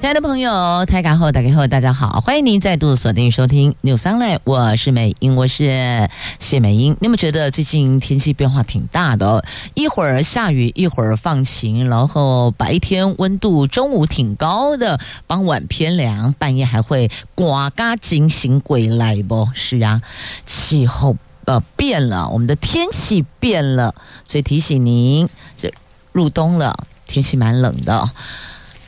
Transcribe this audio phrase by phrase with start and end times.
[0.00, 6.08] 亲爱的朋友，台港后打开后，大家好，欢迎您再度锁定收听《News Online》，我是美英，我是
[6.38, 6.96] 谢美英。
[7.00, 9.44] 你们觉得最近天气变化挺大的，
[9.74, 19.46] 一会儿下雨，一会儿放晴，然后白天温度中午挺高的，傍晚偏凉，半夜还会刮嘎惊醒鬼来不？
[19.52, 20.00] 是啊，
[20.46, 21.14] 气候
[21.44, 23.94] 呃变了，我们的天气变了，
[24.26, 25.28] 所以提醒您，
[25.58, 25.70] 这
[26.12, 28.10] 入冬了，天气蛮冷的。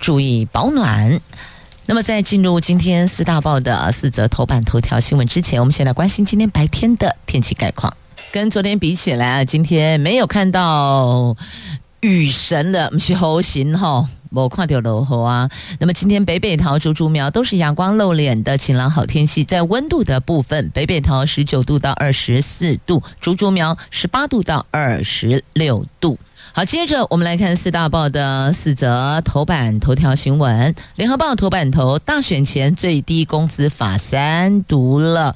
[0.02, 1.20] 注意保暖。
[1.87, 7.97] 那么，在进入今天四大报的四则头版头条新闻之前，我们先来关心今天白天的天气概况。
[8.33, 11.37] 跟昨天比起来啊，今天没有看到
[12.01, 15.49] 雨神的猴行哈，我看到落雨啊。
[15.79, 19.45] 那么，今天北北桃、竹竹苗都是阳光露脸的晴朗好天气。
[19.45, 26.18] 在温度的部分，北北桃十九度到二十四度，竹竹苗十八度到二十六度。
[26.55, 30.75] 好，接着我们来看四大报的四则头版头条新闻。
[30.97, 35.35] 联合报头版头：大选前最低工资法三读了，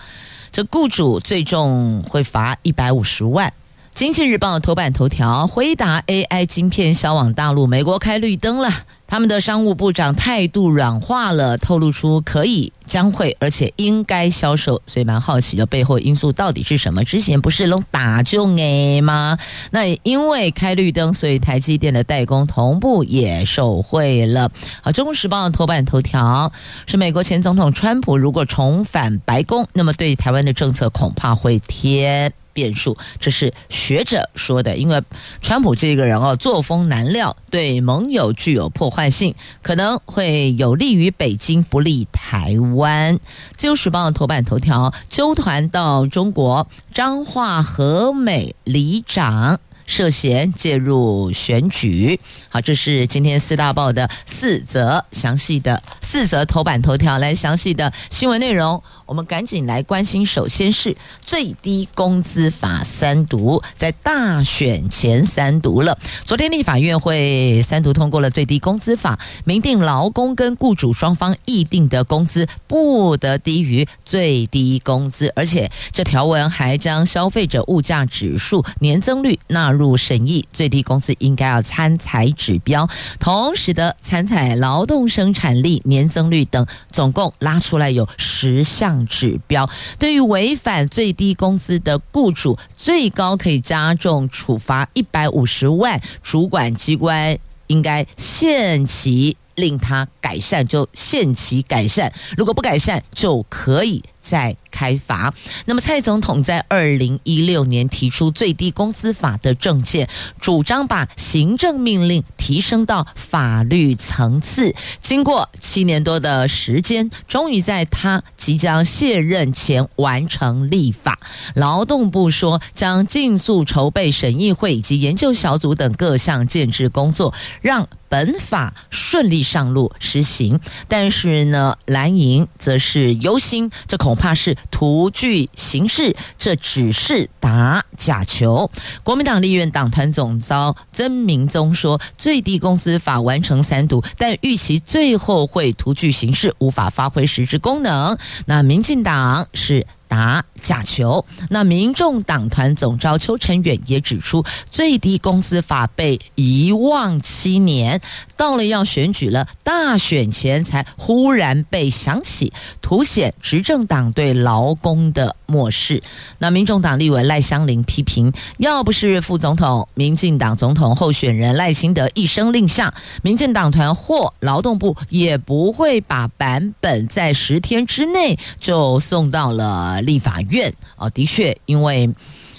[0.52, 3.50] 这雇主最重会罚一百五十万。
[3.96, 8.68] 经济日报头版头条：回答 AI 晶片销往大陆，美国开绿灯了。
[9.06, 14.82] 他们的商务部长态度软化了，透露出可以、将会，而且应该销售。
[14.86, 17.02] 所以蛮好奇的背后因素到底是什么？
[17.04, 19.38] 之前不是拢打就哎吗？
[19.70, 24.50] 那因为开绿灯，所以台积电的代工同步也受惠了。
[24.82, 26.52] 好，《中国时报》头版头条
[26.84, 34.78] 是美国前总统川普如果重返白宫，那么对台湾的政策恐怕会添变数，这是学者说的。
[34.78, 35.02] 因为
[35.42, 43.18] 川普这个人哦，作风难料，对盟友具有破坏性，可能会有利于北京，不利台湾。
[43.56, 49.60] 自由时报头版头条：纠团到中国，彰化和美里长。
[49.88, 52.18] 涉嫌介入选举，
[52.56, 60.24] 好，这是今天四大报的四则详细的四则头版头条，来详细的新闻内容，我们赶紧来关心。
[60.24, 65.98] 首先是最低工资法三读，在大选前三读了。
[66.24, 79.94] 昨天立法院会三读通过了最低工资法，明定劳工跟雇主双方议定的工资不得低于最低工资，而且这条文还将消费者物价指数年增率纳入。
[79.94, 89.68] 审议最低工资应该要参采指标，同时的参采劳动生产力年增率等，总共拉出来有十项指标。
[89.98, 97.36] 对于违反最低工资的雇主，最高可以加重处罚一百五十万，主管机关
[97.66, 102.12] 应该限期令他改善，就限期改善。
[102.36, 105.32] 如果不改善，就可以再开罚。
[105.64, 110.06] 那么，蔡总统在二零一六年提出最低工资法的政见，
[110.38, 114.74] 主张把行政命令提升到法律层次。
[115.00, 121.18] 经过七年多的时间，终于在他即将卸任前完成立法。
[121.54, 127.32] 劳动部说，将尽速筹备审议会以及研究小组等各项建制工作，
[127.62, 130.60] 让本法顺利上路实行。
[130.86, 134.14] 但是呢，蓝营则是忧心，这恐。
[134.16, 138.70] 怕是徒具形式，这只是打假球。
[139.02, 148.16] 国民党立院党团总召曾明宗说：“最低工资法完成三读，但预期最后会徒具形式，无法发挥实质功能。”
[148.46, 149.86] 那民进党是。
[150.08, 151.24] 打假球。
[151.50, 158.00] 那民众党团总召邱成远也指出，最低工资法被遗忘七年，
[158.36, 166.02] 到了要选举了，大选前才忽然被想起，凸显执政党对劳工的漠视。
[166.38, 179.66] 那民众党立委赖香伶批评，要不是副总统、民进党总统候选人赖清德一声令下，民进党团或劳动部也不会把版本在十天之内就送到了。
[180.02, 182.08] 立法院啊，的确，因为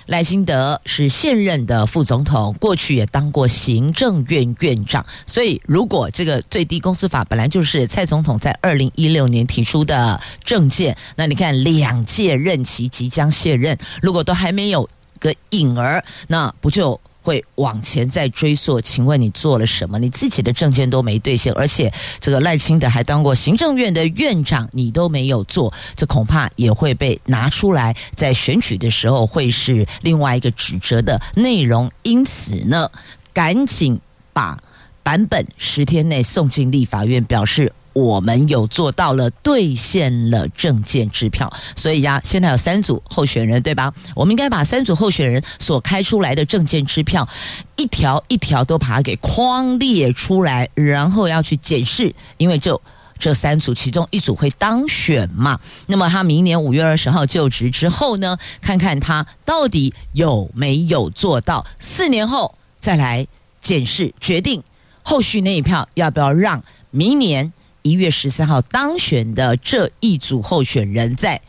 [0.07, 14.89] 赖清德是现任的副总统，过去也当过行政院院长，所以如果这个最低工资法本来就是蔡总统在二零一六年提出的政见，那你看两届任期即将卸任，如果都还没有
[15.19, 17.00] 个影儿，那不就？
[17.28, 20.00] 会往前再追溯，请问你做了什么？
[20.00, 21.92] 你自己的证件都没兑现，而且
[22.22, 31.92] 这个赖清德还当过行政院的院长，你都没有做，这恐怕也会被拿出来在选举的时候会是另外一个指责的内容。
[32.04, 32.90] 因此呢，
[33.34, 34.00] 赶紧
[34.32, 34.58] 把
[35.04, 37.74] 版本十天内送进立法院，表示。
[37.98, 43.92] 我们有做到了，兑现了证件支票，所以呀，现在有三组候选人，对吧？
[44.14, 47.28] 我们应该把三组候选人所开出来的证件支票，
[47.76, 52.80] 一条一条都把它给框列出来，然后要去检视，因为就
[53.18, 55.60] 这三组其中一组会当选嘛。
[55.88, 63.26] 那么他明年五月二十号就职之后呢，看看他到底有没有做到，四年后再来
[63.60, 64.62] 检视，决定
[65.02, 67.52] 后续那一票要不要让明年。
[67.88, 71.39] 一月十三号当选的这一组候选人，在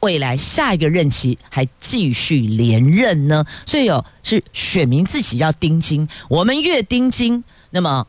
[0.00, 3.44] 未来下一个任期还继续连任呢？
[3.66, 8.06] 所以哦，是选民自己要盯紧，我们越盯紧，那么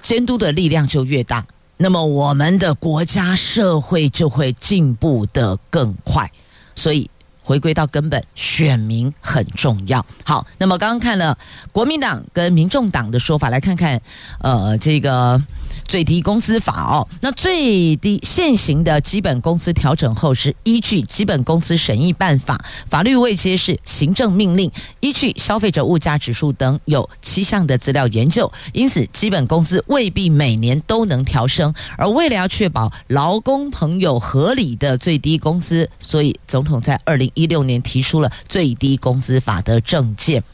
[0.00, 1.44] 监督的力量就越大，
[1.76, 6.30] 那么我们的国家社会就会进步得更快。
[6.74, 7.10] 所以
[7.42, 10.06] 回归到根本，选民很重要。
[10.24, 11.36] 好，那么刚刚看了
[11.70, 14.00] 国民党跟民众党的说法，来看看
[14.40, 15.42] 呃这个。
[15.88, 24.70] 最低工资法哦，那最低现行的基本工资调整后是依据基本工资审议办法，法律位阶是行政命令，
[25.00, 40.44] 依据消费者物价指数等有七项的资料研究，因此基本工资未必每年都能调升，而为了要确保劳工朋友合理的最低工资，所以总统在二零一六年提出了最低工资法的政见。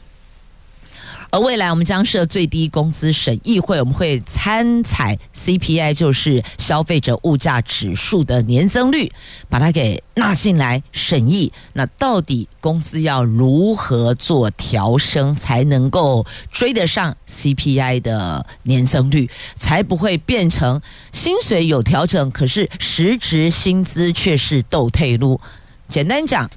[1.35, 9.11] 而未来我们将设最低工资审议会，我们会参采 CPI，就是消费者物价指数的年增率，
[9.49, 11.51] 把它给纳进来审议。
[11.73, 20.81] 那到底工资要如何做调升，才能够追得上 CPI 的年增率，才不会变成
[21.11, 25.41] 薪水有调整，可是实质薪资却是倒退路？
[25.89, 26.49] 简单讲。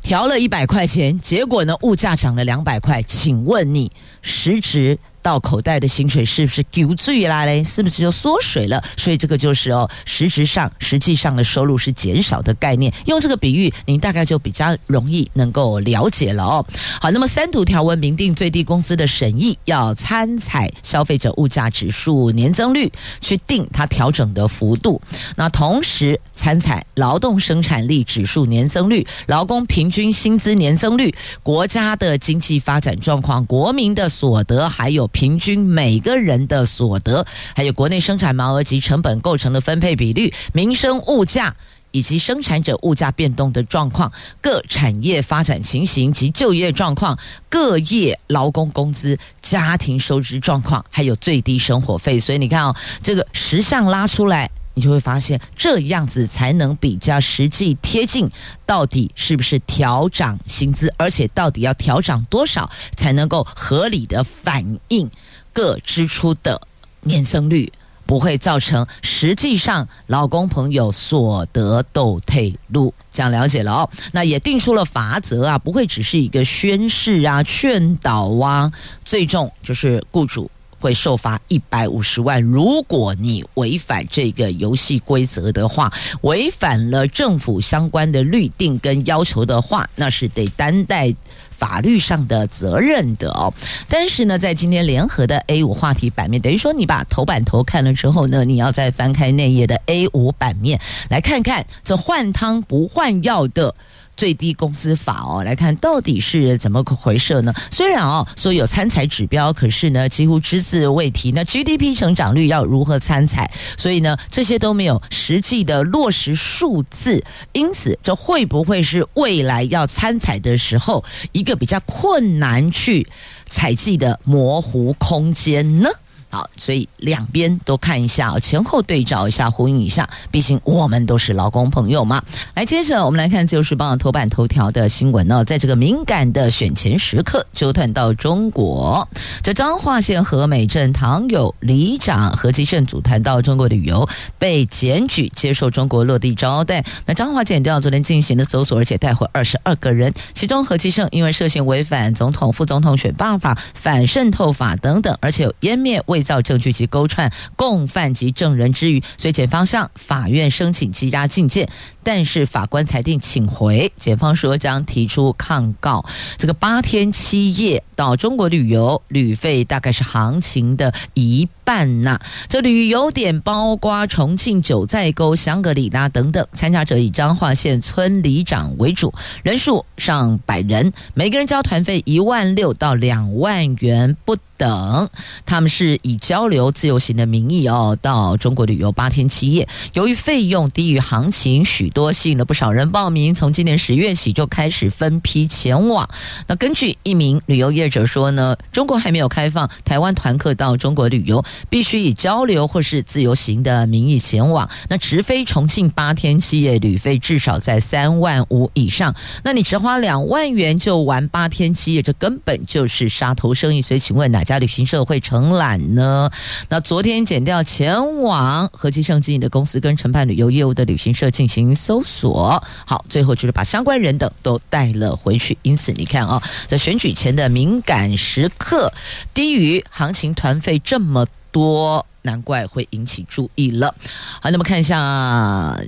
[0.00, 3.02] 调了一百块钱，结果呢，物价涨了两百块。
[3.02, 3.90] 请问你
[4.22, 4.98] 实质
[5.28, 7.62] 到口袋的薪水是不是丢最啦嘞？
[7.62, 8.82] 是不是就缩水了？
[8.96, 12.90] 所以这个就是哦，实质上实际上的收入是减少的概念。
[13.04, 16.64] 用这个比喻，您大概就比较容易能够了解了哦。
[16.98, 22.90] 好，那么三读条文明定最低工资的审议要参采消费者物价指数年增率
[23.20, 24.98] 去定它调整的幅度。
[25.36, 35.06] 那同时参采劳动生产力指数年增率、劳工平均薪资年增率、国家的经济发展状况、国民的所得还有。
[35.18, 41.56] 平均每个人的所得，还有国内生产毛额及成本构成的分配比率、民生物价
[41.90, 47.18] 以及生产者物价变动的状况、各产业发展情形及就业状况、
[47.48, 52.20] 各业劳工工资、家庭收支状况，还有最低生活费。
[52.20, 54.48] 所以你看哦，这个十项拉出来，
[54.78, 58.30] 你就会发现这样子才能比较实际贴近，
[58.64, 65.10] 到底是不是调涨薪资，而且到底要调涨多少才能够合理的反映
[65.52, 66.60] 各支出的
[67.00, 67.72] 年增率，
[68.06, 72.94] 不会造成实际上劳工朋友所得都退路。
[73.12, 78.70] 这样了解了哦，那也定出了罚则啊，不会只是一个宣示啊、劝导啊，
[79.04, 80.48] 最重就是雇主。
[80.78, 82.42] 会受罚一百五十万。
[82.42, 85.92] 如果你违反这个游戏规则的话，
[86.22, 91.14] 违反了政府相关的律定跟要求的话，那是得担待
[91.50, 93.52] 法律上的责任的哦。
[93.88, 100.80] 但是呢，在今天联合的 A 五话题版面，等于说你把头版头看了之后呢，你要再翻开内页的 A 五版面
[101.10, 103.74] 来看看这换汤不换药的。
[104.18, 107.54] 最低工资法哦，来看到底是怎么回事呢？
[107.70, 111.30] 虽然哦说有参采指标，可是呢几乎只字未提。
[111.30, 113.48] 那 GDP 成长率要如何参采？
[113.76, 123.06] 所以呢这些都没有实际的落实数字，因此这会不会是未来要参采的时候一个比较困难去
[123.46, 125.88] 采集的模糊空间呢？
[126.30, 130.08] 好，所以两边都看一下，前后对照一下，呼应一下。
[130.30, 132.22] 毕竟我们都是劳工朋友嘛。
[132.54, 139.08] 来，接着我们来看《自由时报》头版头条的新闻呢，在这个敏感的选前时刻，纠团到中国。
[139.42, 144.06] 这彰化县和美镇唐有里长何基胜组团到中国旅游，
[144.38, 146.84] 被检举接受中国落地招待。
[147.06, 161.68] 那彰化检调昨天进行了搜索，而且带回二十二个人，其中何基胜因为涉嫌违反总统、副总统选罢法、反渗透法等等，而且有湮灭未伪造证据及勾串共犯及证人之余，所以检方向法院申请羁押禁见。
[162.08, 166.06] 但是法官裁定请回，检方说将提出抗告。
[166.38, 172.18] 这个八天七夜到中国旅游，旅费大概是行情的一半呐。
[172.48, 179.12] 这旅游点包括重庆九寨沟、香格里拉等等，参加者以彰化县村里长为主，
[179.42, 185.10] 人数上百人，每个人交团费一万六到两万元不等。
[185.46, 189.68] 他们是以交流自由行的名义哦，到中国旅游八天七夜。
[189.92, 193.34] 由于费用低于行情，许多多吸引了不少人报名。
[193.34, 196.08] 从今年十月起就开始分批前往。
[196.46, 204.70] 那根据一名旅游业者说呢，中国还没有开放台湾团客到中国旅游，必须以交流或是自由行的名义前往。
[204.88, 209.12] 那直飞重庆八天七夜，旅费至少在三万五以上。
[209.42, 213.82] 那你只花两万元就玩八天七夜，这根本就是杀头生意。
[213.82, 216.30] 所以，请问哪家旅行社会承揽呢？
[216.68, 225.56] 那昨天减掉前往和其盛经营的公司跟承办旅游业务的旅行社进行搜索，好，最后就是把相关人等都带了回去。
[225.62, 228.92] 因此，你看啊、在选举前的敏感时刻，
[229.32, 233.94] 低于行情团费这么多，难怪会引起注意了。
[234.42, 235.80] 好，那么看一下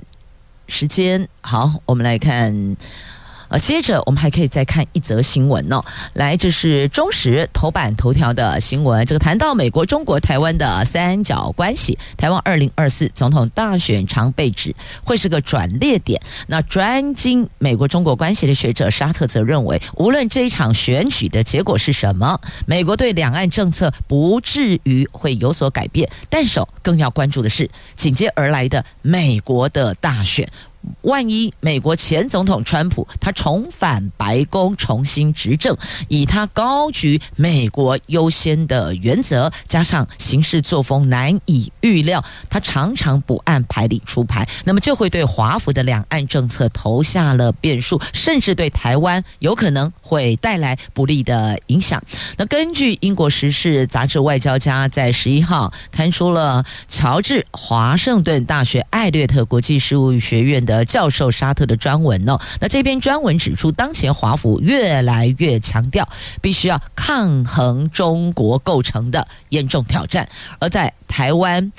[0.67, 2.75] 时间，好，我们来看。
[3.51, 5.83] 呃，接着我们还可以再看一则新闻哦。
[6.13, 9.05] 来，这是中时头版头条的新闻。
[9.05, 16.21] 这个谈到美国、中国、台湾的三角关系，台湾二零二四总统大选常被指会是个转捩点。
[16.47, 26.09] 那专精美国、中国关系的学者沙特则认为，无论这一场选举的结果是什么，美国对两岸政策不至于会有所改变。
[26.29, 30.49] 但是更要关注的是紧接而来的美国的大选。
[31.01, 35.75] 万一美国前总统川普他重返白宫重新执政，
[36.07, 52.01] 以他高举美国优先的原则，加上行事作风难以预料，他常常不按牌理出牌，那么就会对华府的两岸政策投下了变数，甚至对台湾有可能会带来不利的影响。
[52.37, 60.70] 那根据英国时事杂志《外交家》在十一号刊出了乔治华盛顿大学艾略特国际事务学院的。
[60.71, 66.07] 的教授沙特的专文哦，那这篇专文指出，当前华府越来越强调
[66.41, 70.27] 必须要抗衡中国构成的严重挑战，
[70.59, 71.71] 而在台湾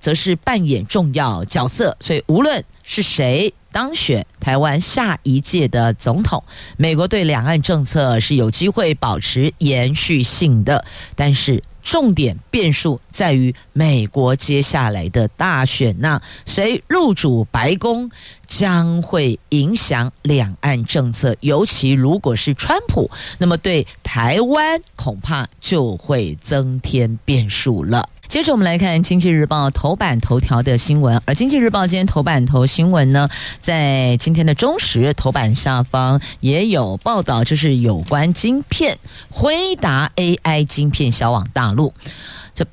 [0.00, 1.96] 则是扮演重要角色。
[2.00, 6.42] 所以，无论是谁当选台湾下一届的总统，
[6.76, 11.62] 美国对两岸政策是有机会保持延续性的，但是。
[11.82, 18.10] 重点变数在于美国接下来的大选，那谁入主白宫
[18.46, 28.08] 将会影响两岸政策，尤其如果是川普，那么对台湾恐怕就会增添变数了。
[28.30, 38.96] 接着我们来看《经济日报》头版头条的新闻，而《经济日报》今天头版头新闻呢，在今天的中时头版下方也有报道，就是有关晶片，
[39.30, 41.92] 辉达 AI 晶片销往大陆。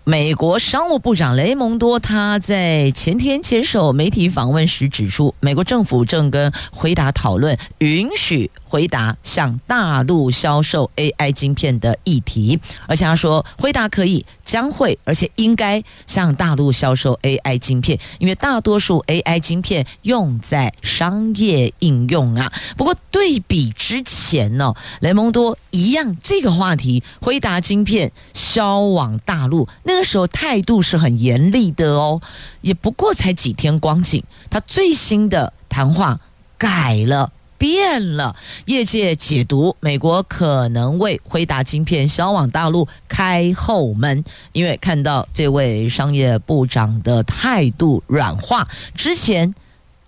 [0.04, 22.52] 美国商务部长雷蒙多他在前天接受媒体访问时指出，美国政府正跟回答讨论允许回答向大陆销售 AI 晶片的议题，而且他说，回答可以、将会，而且应该向大陆销售 AI 晶片，因为大多数 AI 晶片用在商业应用啊。
[22.76, 32.22] 不过对比之前呢、雷蒙多一样这个话题，回答晶片销往大陆，那个时候态度是很严厉的哦，
[32.62, 36.20] 也不过才几天光景，他最新的谈话
[36.58, 37.32] 改了。
[37.60, 38.36] 变了，
[38.68, 49.56] 业界解读美国可能为辉达晶片销往大陆开后门，因为看到这位商业部长的态度软化，之前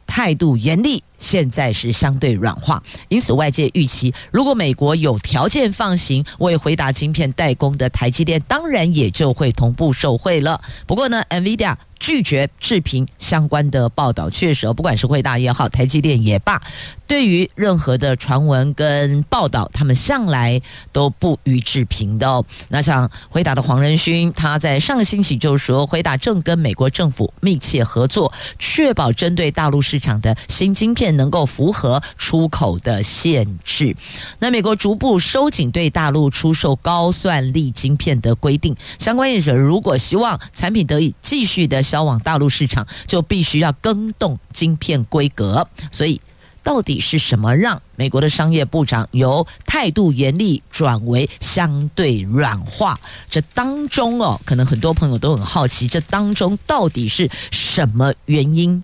[0.05, 10.59] 态度严厉，现在是相对软化，因此外界预期，如果美国有条件放行为回答晶片代工的台积电，当然也就会同步受惠了。
[10.87, 11.75] 不过呢，NVIDIA。
[11.99, 16.59] 拒绝置评相关的报道，确实，不管是惠达也好，台积电也罢，
[17.05, 20.61] 对于任何的传闻跟报道，他们向来
[20.93, 22.43] 都不予置评的哦。
[22.69, 33.95] 那像回答的黄仁勋，他在上个星期就说，回答正跟美国政府密切合作，确保针对大陆市场的新晶片能够符合出口的限制。
[34.39, 41.79] 那美国逐步收紧对大陆出售高算力晶片的规定，相关业者如果希望产品得以继续的。
[41.89, 46.21] 销往大陆市场就必须要更动晶片规格，所以
[46.61, 52.99] 到底是什么让美国的商业部长由态度严厉转为相对软化？
[53.27, 58.83] 这当中哦，可能很多朋友都很好奇，这当中到底是什么原因？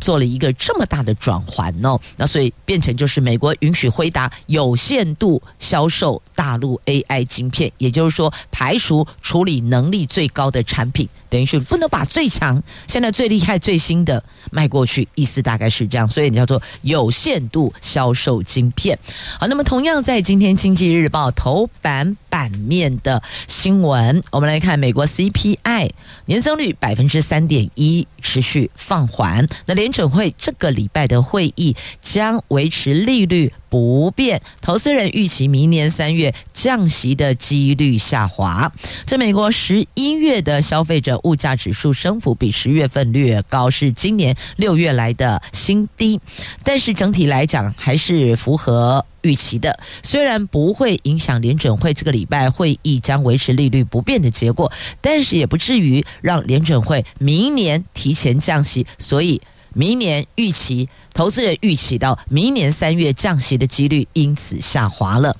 [0.00, 18.98] 做了一个这么大的转换哦，那所以变成就是美国允许辉达有限度销售大陆 AI 晶片，也就是说排除处理能力最高的产品，等于是不能把最强、现在最厉害、最新的卖过去，意思大概是这样，所以你叫做有限度销售晶片。
[19.38, 25.90] 好，那么同样在今天《经济日报》头版版面的新闻，我们来看美国 CPI
[26.26, 29.46] 年增率百分之三点一，持续放缓。
[29.66, 38.72] 那联准会这个礼拜的会议将维持利率不变，投资人预期明年三月降息的几率下滑。
[39.04, 46.20] 在美国十一月的消费者物价指数升幅比十月份略高，是今年六月来的新低，
[46.64, 49.78] 但是整体来讲还是符合预期的。
[50.02, 59.42] 虽然不会影响联准会这个礼拜会议将维持利率不变的结果，但是也不至于让联准会明年提前降息，所以。
[59.74, 65.36] 明年预期，投资人预期到明年三月降息的几率因此下滑了。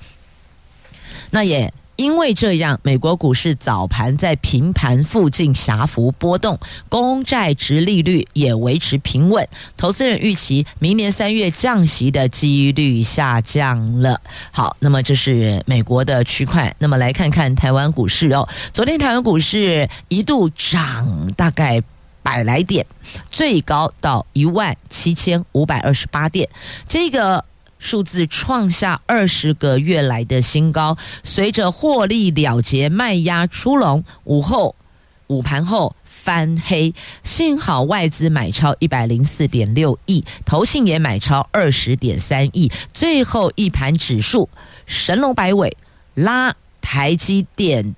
[1.31, 9.45] 那也因为这样，美国股市早盘在平盘附近狭幅波动，公债殖利率也维持平稳。
[9.75, 14.21] 投资人预期明年三月降息的几率下降了。
[14.49, 16.73] 好，那么这是美国的区块。
[16.79, 21.83] 那么来看看台湾股市哦，昨天台湾股市一度涨大概。
[22.21, 22.85] 百来点，
[23.31, 26.47] 最高到一万七千五百二十八点，
[26.87, 27.43] 这个
[27.79, 30.97] 数字创下二十个月来的新高。
[31.23, 34.75] 随着获利了结，卖压出笼，午后
[35.27, 36.93] 午盘后翻黑，
[37.23, 44.49] 幸好外资买超一百零四点六亿，投信也买超二十点三亿，最后一盘指数
[44.85, 45.75] 神龙摆尾，
[46.13, 47.95] 拉台积电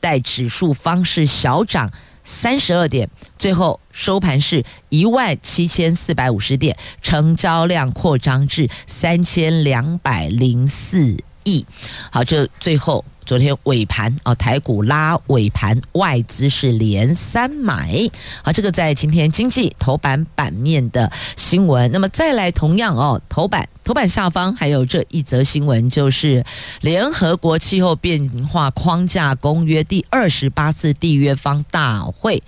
[0.00, 1.90] 带指数方式小涨。
[2.24, 11.64] 三十二点，最后收盘是一万七千四百五十点，成交量扩张至三千两百零四亿。
[12.10, 13.04] 好，这最后。
[13.24, 17.96] 昨天尾盘啊，台股拉尾盘，外资是连三买。
[18.42, 21.90] 好，这个在今天经济头版版面的新闻。
[21.90, 26.44] 那么再来，同样哦，头版头版下方还有这一则新闻，就是
[26.82, 32.42] 联合国气候变化框架公约第二十八次缔约方大会。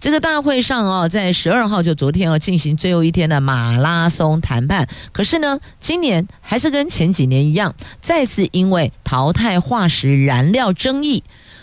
[0.00, 4.88] 这个大会上哦，在十二号就昨天要进行最后一天的马拉松谈判。
[5.12, 10.15] 可是呢，今年还是跟前几年一样，再次因为淘汰化石。
[10.24, 11.22] 燃料争议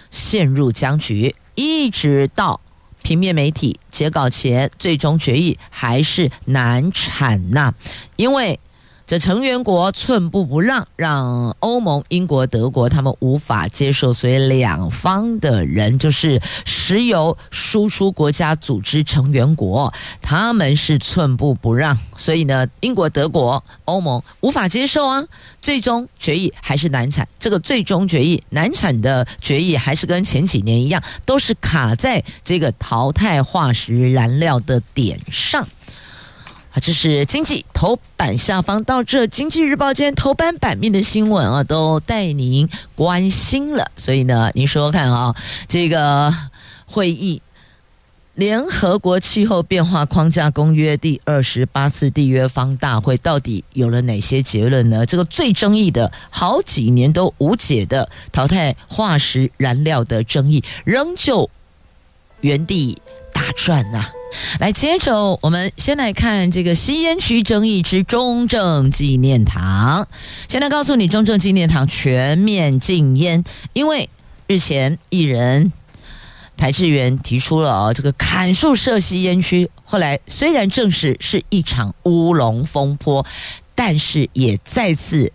[0.09, 2.61] 陷入僵局，一直到
[3.01, 7.73] 平面媒体截稿前，最终决议还是难产呐，
[8.15, 8.59] 因为。
[9.13, 25.23] 这成员国寸步不让，让欧盟、英国、德国他们无法接受，所以两方的人就是石油输出国家组织成员国，他们是寸步不让，所以呢，英国、德国、欧盟无法接受啊。
[25.61, 35.67] 最终决议还是难产，这个最终决议难产的决议还是跟前几年一样，都是卡在这个淘汰化石燃料的点上。
[36.73, 43.91] 啊，这是经济头版下方到这《经济日报》今天头版版面的新闻啊，都带您关心了。
[43.95, 45.35] 所以呢，您说说看啊，
[45.67, 46.33] 这个
[46.87, 47.43] 会议，
[48.33, 55.05] 联合国气候变化框架公约第二十八次缔约方大会到底有了哪些结论呢？
[55.05, 61.47] 这个最争议的好几年都无解的淘汰化石燃料的争议，仍旧
[62.41, 62.97] 原地
[63.31, 64.09] 打转呐、
[64.59, 70.07] 来，接着我们先来看这个吸烟区争议之中正纪念堂。
[70.47, 73.43] 现在告诉你，中正纪念堂全面禁烟，
[73.73, 74.09] 因为
[74.47, 75.71] 日前艺人
[76.55, 83.25] 台智源提出了哦，这个砍树设吸烟区，后来虽然证实是一场乌龙风波，
[83.73, 85.31] 但是也再次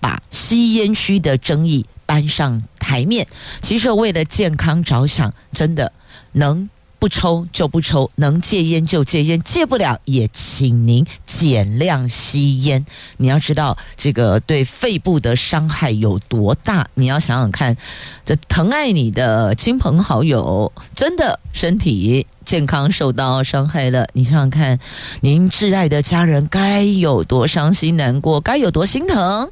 [0.00, 3.26] 把吸烟区的争议搬上台面。
[3.62, 5.92] 其实为了健康着想，真的
[6.32, 6.68] 能。
[6.98, 12.84] 不抽就不抽，能戒烟就戒烟，戒不了也请您减量吸烟。
[13.18, 17.76] 你要知道这个对肺部的伤害有多大，你要想想看，
[18.24, 24.80] 这疼爱你的亲朋好友真的身体健康受到伤害了，你想想看，
[25.20, 29.50] 您挚爱的家人该有多伤心难过，该有多心疼。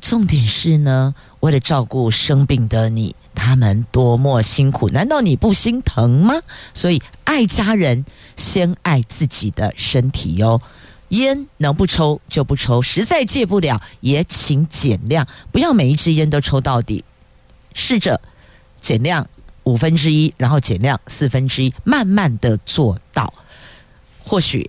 [0.00, 3.16] 重点是呢，为了照顾生病的你。
[3.34, 6.34] 他们多么辛苦，难道你不心疼吗？
[6.72, 8.04] 所以爱家人，
[8.36, 10.60] 先爱自己的身体哟。
[11.10, 17.04] 烟能不抽就不抽，实在戒不了也请减量，不要每一支烟都抽到底，
[17.72, 18.20] 试着
[18.80, 19.24] 减量
[19.62, 23.32] 五分之一，然后减量四分之一，慢慢的做到，
[24.24, 24.68] 或许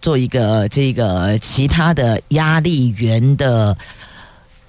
[0.00, 3.76] 做一个这个其他的压力源的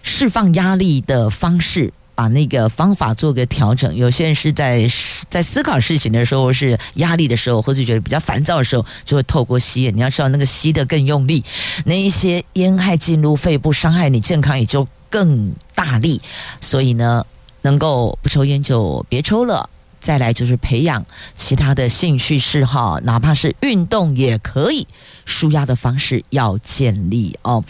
[0.01, 1.93] 释放压力的方式。
[2.15, 3.95] 把那个方法做个调整。
[3.95, 4.87] 有些人是在
[5.29, 9.95] 在思考事情的时候，是压力的时候，或者觉得比较烦躁的时候，就会透过吸烟。
[9.95, 11.43] 你要知道，那个吸的更用力，
[11.85, 16.21] 那一些烟害进入肺部，伤害你健康也就更大力。
[16.61, 17.25] 所以呢，
[17.61, 19.69] 能够不抽烟就别抽了。
[20.03, 24.85] 再来就是培养其他的兴趣嗜好，哪怕是运动也可以，
[25.25, 27.63] 舒压的方式要建立哦。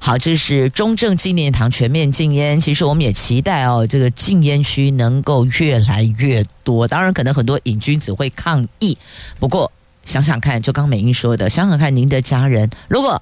[0.00, 2.60] 好，这是中正纪念堂全面禁烟。
[2.60, 6.86] 其实我们也期待哦，这个禁烟区能够越来越多。
[6.86, 8.96] 当然，可能很多瘾君子会抗议，
[9.40, 9.70] 不过
[10.04, 13.20] 想想看，就刚美英说的，想想看您的家人如果。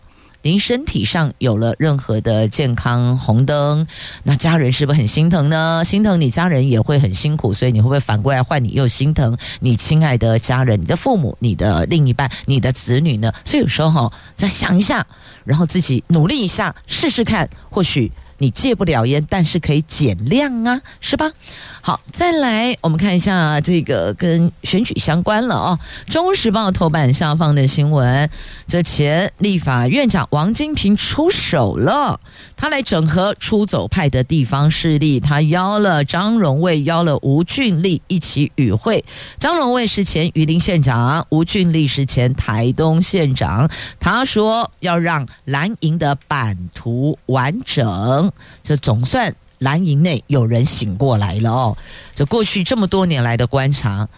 [0.49, 3.87] 您身体上有了任何的健康红灯，
[4.23, 5.83] 那家人是不是很心疼呢？
[5.85, 13.31] 心疼你家人也会很辛苦，所以你会不会反过来换你又心疼你亲爱的家人、你的父母、你的另一半、你的子女呢？
[13.45, 15.07] 所以有时候哈，再想一下，
[15.45, 18.11] 然后自己努力一下，试试看，或许。
[18.39, 21.31] 你戒不了烟，但是可以减量啊，是吧？
[21.81, 25.79] 好，再来我们看一下这个跟选举相关了哦。
[26.13, 28.29] 《中时报》头版下方的新闻，
[28.67, 32.21] 这前立法院长王金平出手了，
[32.61, 39.05] 他来整合出走派的地方势力，他邀了张荣卫，邀了吴俊立一起与会。
[39.39, 43.71] 张荣卫是前榆林县长，吴俊立是前台东县长。
[44.01, 48.33] 他说要让蓝营的版图完整。
[48.65, 51.77] 这总算蓝营内有人醒过来了哦。
[52.13, 54.09] 这过去这么多年来的观察，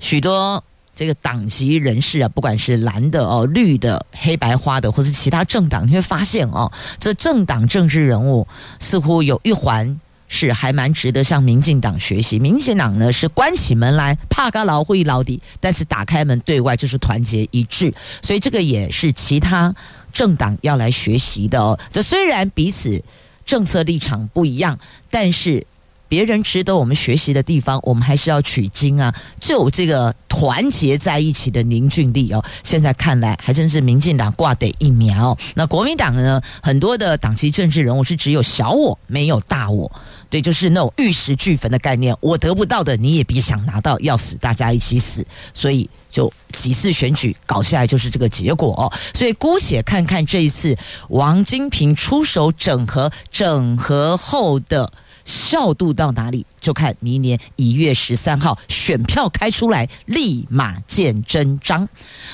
[0.00, 0.64] 许多
[0.98, 8.44] 这个党籍人士啊，不管是蓝的哦、绿的、黑白花的，或是其他政党，你会发现哦，这政党政治人物
[8.80, 12.40] 似乎有一环是还蛮值得向民进党学习。
[12.40, 19.72] 民进党呢是关起门来怕个老会老底，但是打开门对外就是团结一致，所以这个也是其他
[20.12, 21.78] 政党要来学习的哦。
[21.92, 23.00] 这虽然彼此。
[23.46, 24.78] 政策立场不一样，
[25.10, 25.66] 但是
[26.08, 29.14] 别人值得我们学习的地方，我们还是要取经啊！
[29.38, 32.42] 就这个团结在一起的凝聚力哦。
[32.64, 35.36] 现在看来，还真是民进党挂得一苗。
[35.54, 36.40] 那国民党呢？
[36.62, 39.90] 很多的党籍政治人物是只有小我，没有大我。
[40.30, 45.26] 对，就是那种玉石俱焚的概念，我得不到的，你也别想拿到，要死大家一起死。
[45.52, 48.90] 所以就几次选举搞下来，就是这个结果。
[49.12, 50.76] 所以姑且看看这一次
[51.08, 54.90] 王金平出手整合，整合后的。
[55.28, 61.86] 效度到哪里，就看明年一月十三号选票开出来，立马见真章。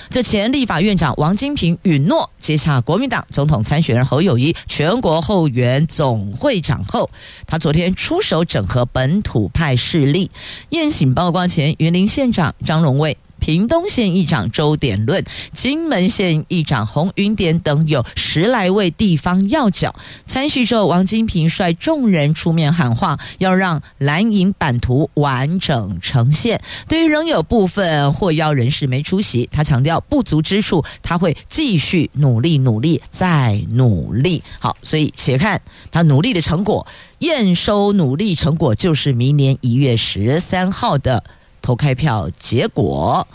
[0.08, 7.10] 这前立法院长王金平允诺接下国民党总统参选人侯友谊全国后援总会长后，
[7.48, 10.30] 他昨天出手整合本土派势力，
[10.68, 13.16] 宴请曝光前云林县长张荣卫。
[13.44, 26.58] 屏东县议长周典论、金门县议长洪云典等有十来位地方要角参叙之后，王金平率众人出面喊话，要让蓝营版图完整呈现。
[26.88, 34.42] 对于仍有部分获邀人士没出席，他强调不足之处，他会继续努力、努力再努力。
[34.58, 35.60] 好，所以且看
[35.92, 36.86] 他努力的成果，
[37.18, 41.22] 验收努力成果，就是明年一月十三号的。
[41.64, 43.26] 投开票结果，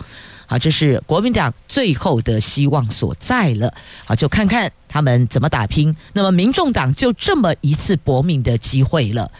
[0.45, 3.73] 好，这是国民党最后的希望所在了。
[4.05, 5.95] 好，就看看他们怎么打拼。
[6.13, 9.31] 那么，民众党就这么一次搏命的机会了。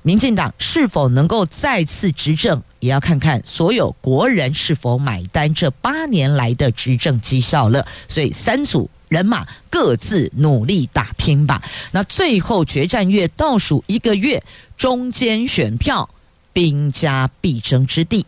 [0.00, 7.86] 民进党是否能够再次执政，也要看看所有国人是否买单这八年来的执政绩效了。
[8.08, 11.62] 所以，三组人马各自努力打拼吧。
[11.90, 14.42] 那最后决战月倒数一个月，
[14.74, 16.08] 中间选票。
[16.52, 18.26] 兵家必争之地，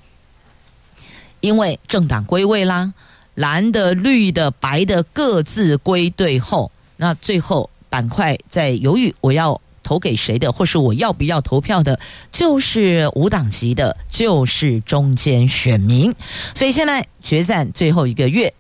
[1.40, 2.92] 因为政党归位啦，
[3.34, 12.00] 蓝的、绿的、白的各自归队后，那最后板块在犹豫我要投给谁的，或是我要不要投票的，
[12.32, 16.14] 就是无党籍的，就是中间选民。
[16.54, 18.54] 所以现在决战最后一个月，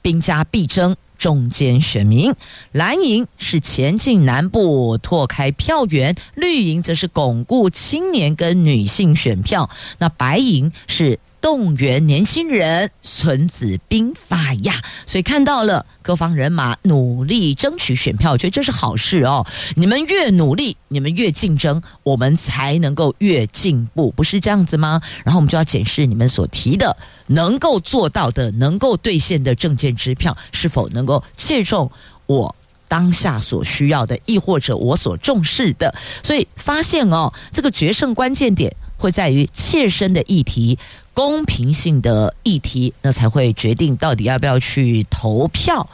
[0.00, 0.96] 兵家必争。
[1.22, 2.34] 中间选民，
[2.72, 11.20] 蓝营是前进南部拓开票源，绿营则是巩固青年跟女性选票，那白营是。
[11.42, 14.80] 动员年轻人，孙子兵法呀！
[15.04, 19.44] 所以看到了各方人马努力争取选票，我觉得这是好事哦。
[19.74, 25.02] 你们越努力，你们越竞争，我们才能够越进步，不是这样子吗？
[25.24, 31.90] 然后我们就要检视你们所提的能够做到的、能够兑现的证件支票，是否能够切中
[32.26, 32.54] 我
[32.86, 35.92] 当下所需要的，亦或者我所重视的。
[36.22, 40.78] 所以发现哦，这个决胜关键点会在于切身的议题。
[41.14, 45.88] 公平性的议题，那才会决定到底要不要去投票。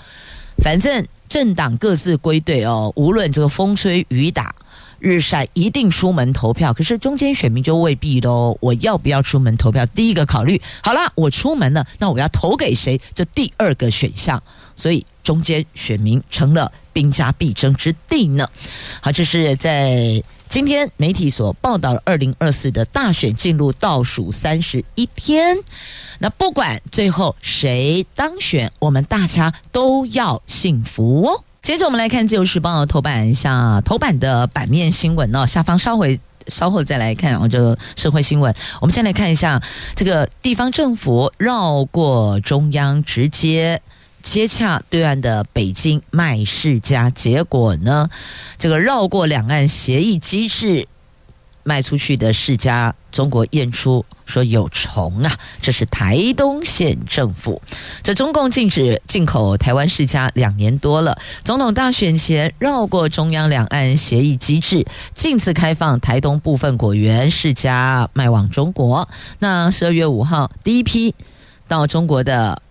[0.58, 4.54] 反正政党各自归队哦，无论这个风吹雨打。
[5.00, 8.58] 日晒一定出门投票，可是中间选民就未必喽。
[8.60, 9.86] 我要不要出门投票？
[9.86, 13.00] 第一个考虑好了，我出门了，那我要投给谁？
[13.14, 14.42] 这第二个选项，
[14.74, 18.50] 所以中间选民成了兵家必争之地呢。
[19.00, 25.58] 好，这是在今天媒体所报道的二零二四的大选进入倒数三十一天。
[26.20, 31.44] 那不管最后谁当选，我们大家都要幸福哦。
[31.60, 38.52] 接着我们来看《自由时报》头版一下头版的版面新闻哦，下方稍微稍后再来看然后，这个社会新闻。
[38.80, 39.62] 我们先来看一下
[39.94, 43.82] 这个地方政府绕过中央，直接
[44.22, 48.08] 接洽对岸的北京卖世家，结果呢，
[48.58, 50.86] 这个绕过两岸协议机制。
[51.64, 55.38] 卖出去的世家，中国验出说有虫啊！
[55.60, 57.60] 这是台东县政府。
[58.02, 69.06] 这中共禁止进口台湾世家两年多了，总统大选前绕过中央两岸协议机制，禁止开放台东部分果园世家卖往中国。
[69.38, 71.14] 那十二月五号第一批
[71.66, 72.62] 到中国的。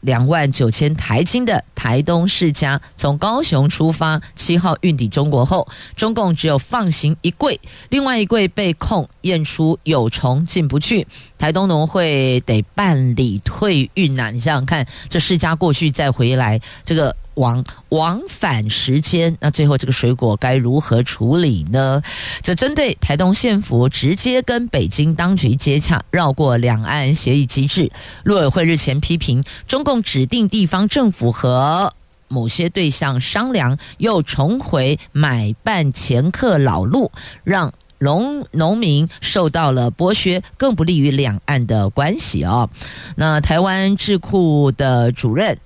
[0.00, 11.06] 两万九千台斤的台东世家从高雄出发，七号运抵中国后，中共只有放行一柜，另外一柜被控验出有虫进不去，
[11.38, 17.14] 台东农会得办理退运呐、你想想看，这世家过去再回来，这个。
[17.40, 22.02] 往往返时间，那最后这个水果该如何处理呢？
[22.42, 27.90] 这针对台东县府直接跟北京当局接洽，绕过两岸协议机制，
[28.24, 31.92] 陆委会日前批评中共指定地方政府和
[32.28, 37.10] 某些对象商量，又重回买办掮客老路，
[37.42, 42.68] 让农农民受到了剥削，更不利于两岸的关系哦。
[43.16, 45.58] 那台湾智库的主任。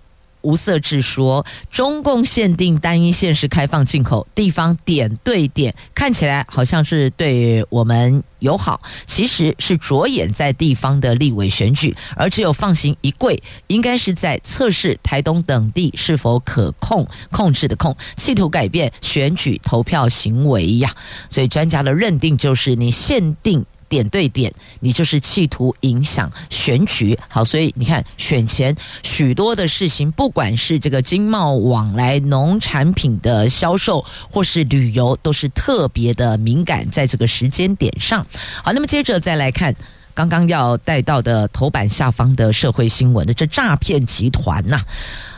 [0.45, 20.95] 吴色志说：“中共限定单一县市开放进口，地方点对点，看起来好像是对我们友好，其实是着眼在地方的立委选举，而只有放行一柜，应该是在测试台东等地是否可控控制的控，企图改变选举投票行为呀。
[21.31, 27.19] 所以专家的认定就是你限定。”点对点，你就是企图影响选举。
[27.29, 38.27] 好，所以你看，选前许多的事情，不管是这个经贸往来、农产品的销售，或是旅游，都是特别的敏感，在这个时间点上。
[38.63, 39.75] 好，那么接着再来看
[40.15, 44.81] 刚刚要带到的头版下方的社会新闻的这诈骗集团呐、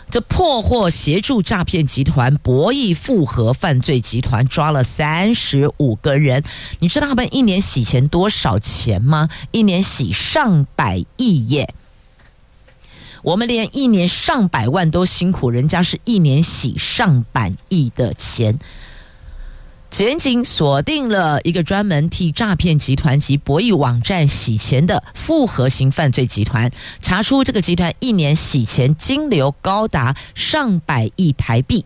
[0.08, 6.42] 这破获协助诈骗集团博弈复合犯罪集团，抓了三十五个人。
[6.78, 9.28] 你知道他们一年洗钱多少钱吗？
[9.50, 11.74] 一年洗上百亿耶！
[13.22, 18.58] 我们连一年上百万都辛苦，人家是一年洗上百亿的钱。
[19.96, 31.82] 检警锁定了一个专门替诈骗集团及博弈网站洗钱的复合型犯罪集团，查出这个集团一年洗钱金流高达上百亿台币。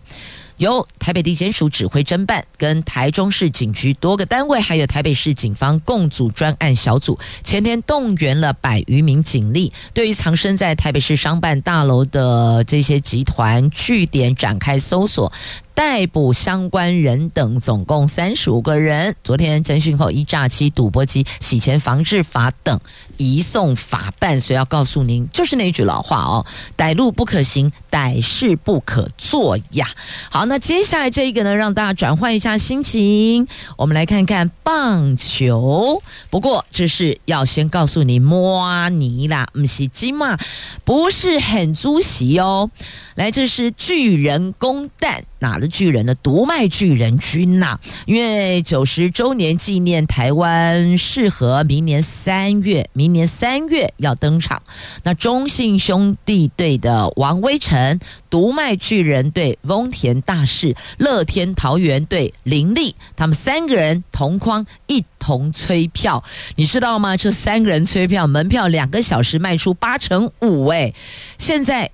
[0.57, 15.33] 由台北地检署指挥侦办，跟台中市警局多个单位，还有台北市警方共组专案小组，前天动员了百余名警力，对于藏身在台北市商办大楼的这些集团据点展开搜索。
[15.81, 19.17] 逮捕相关人等总共三十五个人。
[19.25, 22.79] 昨天侦讯后，一诈欺、赌博机洗钱防治法等
[23.17, 24.39] 移送法办。
[24.39, 26.45] 所以要告诉您，就是那句老话哦：
[26.77, 29.89] 歹路不可行，歹事不可做呀。
[30.31, 36.03] 好，那接下来这一个呢，让大家转换一下心情，我们来看看棒球。
[36.29, 40.37] 不过这是要先告诉你，摸你啦，不是鸡嘛，
[40.85, 42.71] 不是很足席哦。
[43.15, 45.25] 来，这是巨人攻蛋。
[45.41, 46.15] 哪的巨人呢？
[46.23, 54.63] 读卖巨人军呐、因为九十周年纪念，台湾适合明年三月，明年三月要登场。
[55.03, 57.99] 那中信兄弟队的王威晨，
[58.29, 66.23] 独卖巨人队翁田大士，乐天桃园队林立，他们三个人同框一同催票，
[66.57, 67.17] 你知道吗？
[67.17, 70.93] 这三个人催票，门票两个小时卖出八成五，哎，
[71.39, 71.91] 现在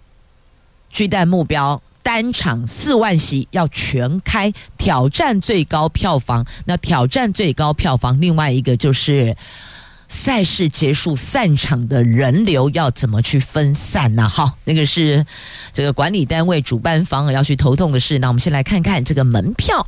[0.90, 1.80] 巨蛋目标。
[2.06, 6.46] 单场四万席要全开，挑战最高票房。
[6.64, 9.36] 那挑战最高票房，另外一个就是
[10.06, 14.28] 赛事结束散场的人流要怎么去分散呢？
[14.28, 15.26] 好，那个是
[15.72, 18.20] 这个管理单位主办方要去头痛的事。
[18.20, 19.84] 那我们先来看看这个门票。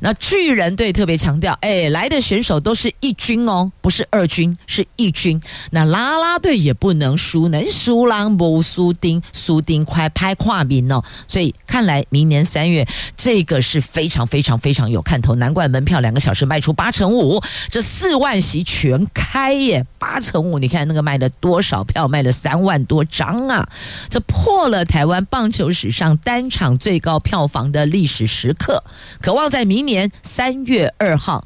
[0.00, 5.40] 那巨人队特别强调，哎，来的选手都是一军哦，不是二军，是一军。
[5.70, 11.02] 那啦啦队也不能输，能输狼不输丁，输丁快拍跨名哦。
[11.28, 12.86] 所以看来明年三月
[13.16, 22.00] 这个是非常非常非常有看头，难怪门票两个小时卖出八成五，这四万席全开耶，八成五，你看那个卖了多少票？
[22.10, 23.68] 卖了三万多张啊，
[24.08, 28.82] 这破了台湾棒球史上单场最高票房的历史时刻，
[29.20, 31.44] 渴望在明年年三月二号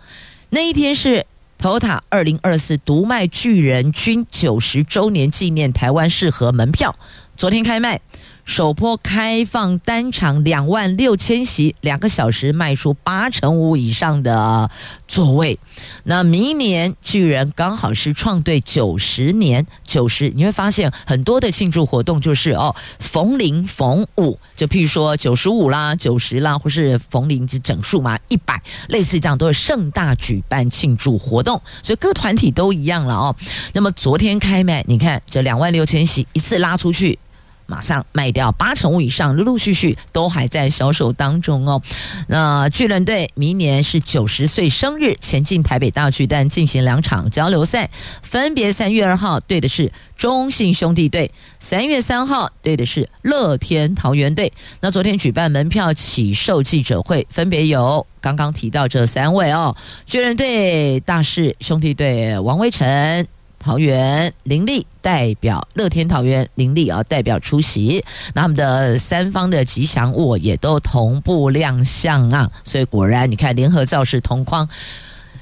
[0.50, 1.24] 那一天是
[1.56, 6.94] 头塔二零二四独卖巨人军九十周年纪念台湾适合门票，
[7.36, 8.02] 昨天开卖。
[8.44, 14.70] 首波开放单场两万六千席，两个小时卖出八成五以上的
[15.08, 15.58] 座位。
[16.04, 33.34] 那明年巨人刚好是创队九十年，九十你会发现很多的庆祝活动就是哦逢零逢五，就譬如说九十五啦、九十啦，或是逢零之整数嘛，一百，类似这样都是盛大举办庆祝活动，所以各团体都一样了哦。
[33.72, 37.18] 那么昨天开卖，你看这两万六千席一次拉出去。
[37.66, 41.80] 马上卖掉八成五以上，陆陆续续都还在销售当中哦。
[42.28, 47.90] 那巨人队明年是九十岁生日，前进台北大巨蛋进行两场交流赛，
[48.22, 54.52] 分别三月二号对的是中信兄弟队，三月三号对的是乐天桃园队。
[54.80, 59.74] 那昨天举办门票起售记者会，分别有刚刚提到这三位哦，
[60.06, 63.26] 巨人队大势兄弟队王威晨。
[63.64, 74.68] 桃园林立代表乐天桃园林立啊，代表出席，那我们的三方的吉祥物也都同步亮相啊，所以果然你看联合造势同框。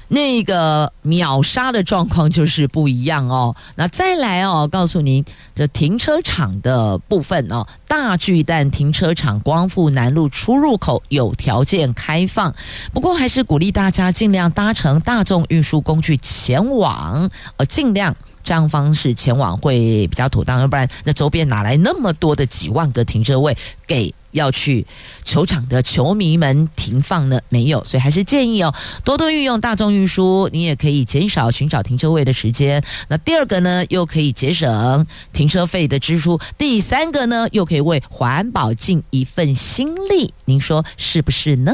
[0.09, 3.55] 那个秒杀的状况就是不一样哦。
[3.75, 5.23] 那再来哦，告诉您
[5.55, 12.53] 这停车场的部分哦，大巨蛋停车场光复南路出入口有条件开放，
[12.93, 18.15] 不过还是鼓励大家尽量搭乘大众运输工具前往，呃，尽量。
[18.45, 24.85] 这样方式前往会比较妥当，要不然那周边哪来那么多的几万个停车位给要去
[25.23, 27.39] 球场的球迷们停放呢？
[27.49, 28.73] 没有，所以还是建议哦，
[29.05, 32.83] 多多运用大众运输，你也可以减少寻找停车位的时间。
[33.07, 40.33] 那第二个呢，又可以节省停车费的支出；第三个呢，又可以为环保尽一份心力。
[40.45, 41.73] 您说是不是呢？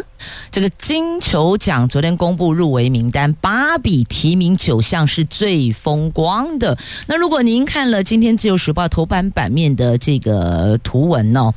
[0.51, 6.77] 这个金球奖昨天公布入围名单，芭比提名九项是最风光的。
[7.07, 11.55] 那如果您看了今天自由时报头版版面的这个图文呢、哦？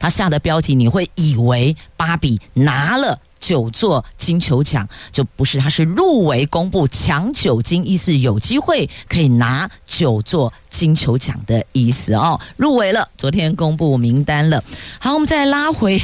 [0.00, 12.40] 他下的标题，你会以为芭比拿了九座金球奖，就不是，他是入围公布抢九金，意思有机会可以拿九座金球奖的意思哦。
[12.56, 14.64] 入围了，昨天公布名单了。
[14.98, 16.02] 好，我们再拉回。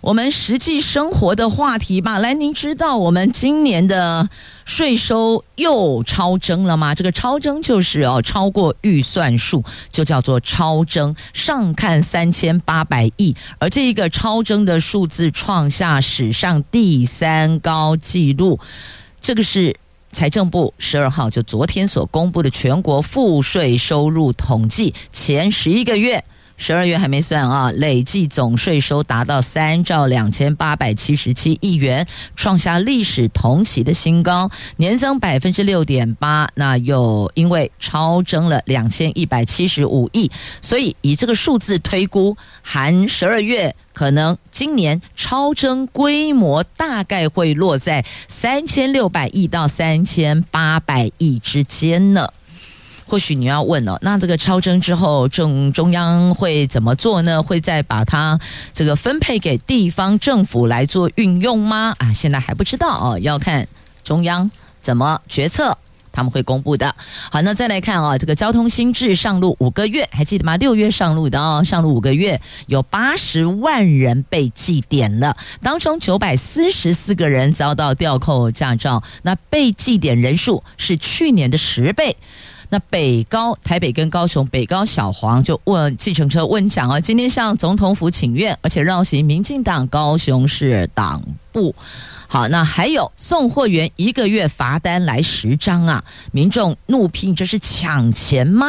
[0.00, 2.18] 我们实际生活的话题吧。
[2.18, 4.28] 来，您知道我们今年的
[4.64, 6.94] 税收又超征了吗？
[6.94, 18.60] 这个超征就是哦，超过预算数就叫做超征，上看三千八百亿，而这一个超征的数字创下史上第三高纪录。
[19.20, 19.74] 这个是
[20.12, 26.24] 财政部十二号就昨天所公布的全国赋税收入统计前十一个月。
[26.58, 36.50] 十二月还没算啊，累计总税收达到三兆两千八百七十七亿元，创下历史同期的新高，年增百分之六点八。
[36.56, 52.28] 那又因为超征了两千一百七十五亿，所以以这个数字推估，含十二月可能今年超征规模大概会落在三千六百亿到三千八百亿之间呢。
[53.08, 57.42] 或许你要问哦，那这个超征之后，中中央会怎么做呢？
[57.42, 58.38] 会再把它
[58.74, 61.94] 这个分配给地方政府来做运用吗？
[61.98, 63.66] 啊，现在还不知道哦，要看
[64.04, 64.50] 中央
[64.82, 65.78] 怎么决策，
[66.12, 66.94] 他们会公布的。
[67.30, 70.58] 好，那再来看啊，这个交通新制上路五个月，还记得吗？
[70.58, 82.14] 六月上路的哦，上路五个月，有八十万人被记点了，当中九百四十四个人遭到吊扣驾照，那被记点人数是去年的十倍。
[82.70, 91.22] 那北高台北跟高雄北高小黄就问计程车问讲啊，今天向总统府请愿，而且绕行民进党高雄市党
[91.58, 91.74] 部。
[92.30, 96.04] 好，那还有送货员一个月罚单来十张啊！
[96.30, 98.66] 民众怒批这是抢钱吗？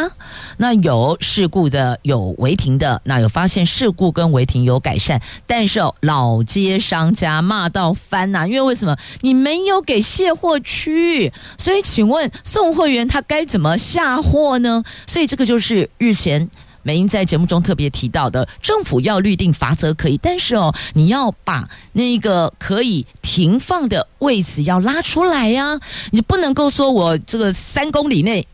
[0.55, 8.47] 那有事故的，有违停的，那有发现事故跟违停有改善，但是哦，老街商家骂到翻呐！
[8.47, 11.33] 因为为什么你没有给卸货区？
[11.57, 14.85] 所以请问送货员他该怎么下货呢？
[15.05, 16.49] 所以这个就是日前。
[16.89, 25.79] 美英在节目中特别提到的，政府要律定罚则可以，但是哦，你要把那个可以停放的位置要拉出来呀、
[26.09, 28.47] 你不能够说我这个三公里内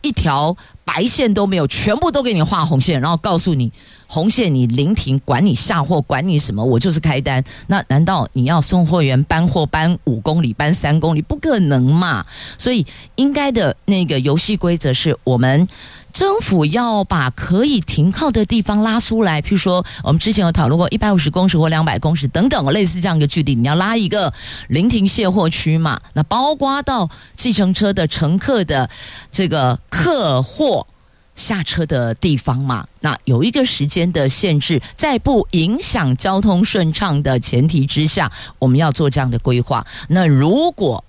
[0.00, 0.56] 一条
[0.86, 3.70] 白线都没有，全部都给你画红线，然后告诉你。
[4.08, 7.42] 红线你临停，管你下货，管你什么，我就是开单。
[7.66, 11.20] 那难道你要送货员搬货搬五公里，搬三公里？
[11.20, 12.24] 不可能嘛！
[12.56, 15.66] 所以应该的那个游戏规则是我们
[16.16, 19.42] 政府要把可以停靠的地方拉出来。
[19.42, 24.32] 譬如说，我们之前有讨论过一百五十公尺或两百公尺等等，类似这样一个距离，你要拉一个
[24.68, 26.00] 临停卸货区嘛？
[26.14, 28.88] 那包括到计程车的乘客的
[29.30, 30.86] 这个客货。
[31.34, 39.84] 下车的地方嘛，那有一个时间的限制，在不影响交通顺畅的前提之下，我们要做这样的规划。
[40.08, 41.04] 那如果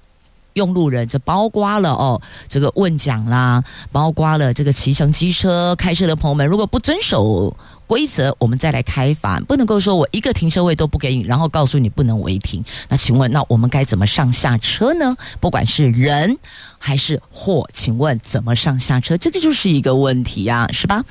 [0.58, 7.56] 用路人，就包括了哦，这个问讲啦，包括了这个骑乘机车开车的朋友们，如果不遵守
[7.86, 12.62] 规则，我们再来开罚，不能够说我一个停车位都不给你，然后告诉你不能违停。
[12.90, 15.16] 那请问，那我们该怎么上下车呢？
[15.40, 16.38] 不管是人。
[16.78, 17.68] 还是货？
[17.74, 19.18] 请问怎么上下车？
[19.18, 21.04] 这个就是一个问题呀，是吧？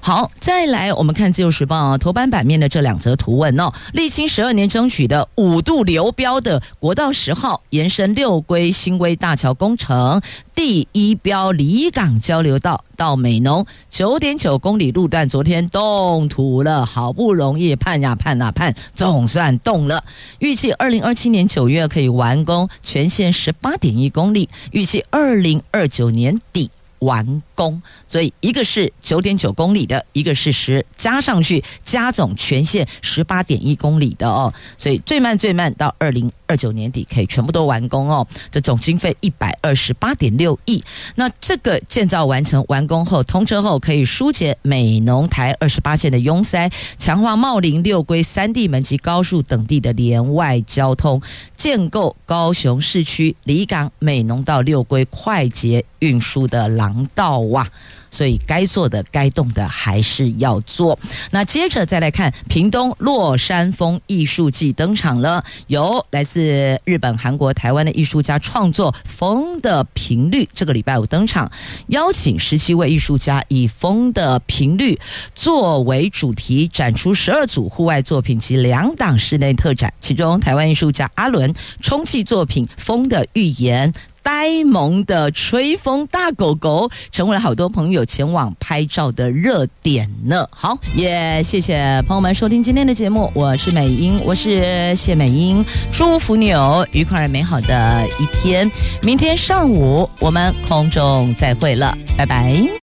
[0.00, 10.20] 好，再来我们看《自由时报》啊，头版版面的这两则图文哦，历经十二年争取的五度流标的国道十号延伸六龟新归大桥工程
[10.54, 20.04] 第一标离港交流道到美浓九点九公里路段，昨天动土了，好不容易盼呀盼啊盼，总算动了，
[20.38, 25.03] 预计二零二七年九月可以完工，全线十八点一公里，预计。
[25.10, 26.70] 二零二九年底。
[27.04, 38.26] 完工，所以一个是九点九公里的，一个是十加上去加总全线十八点一公里的哦，所以最慢最慢到二零二九年底可以全部都完工哦。
[38.50, 40.82] 这总经费一百二十八点六亿，
[41.14, 51.20] 那这个建造完成完工后通车后，可以疏解美浓台二十八线的拥塞，强化茂林六龟三地门及高速等地的连外交通，
[51.56, 57.66] 建构高雄市区离港美浓到六龟快捷运输的廊道哇！
[58.10, 60.96] 所以该做的、该动的还是要做。
[61.32, 71.50] 那接着再来看屏东落山风艺术季登场了，由来自日本、韩国、台湾的艺术家创作《风的频率》，这个礼拜五登场，
[71.88, 74.94] 邀请十七位艺术家以《风的频率》
[75.34, 79.92] 作为主题，展出十二组户外作品及两档室内特展。
[79.98, 83.92] 其中，台湾艺术家阿伦充气作品《风的预言》。
[84.24, 90.48] 呆萌的吹风大狗狗成为了好多朋友前往拍照的热点呢。
[90.50, 98.68] 好，也谢谢朋友们收听今天的节目，我是美英，我是谢美英，祝福你有愉快美好的一天。
[99.02, 102.80] 明天上午我们空中再会了，拜拜。